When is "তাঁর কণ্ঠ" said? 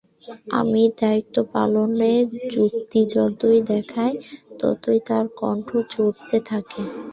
5.07-5.69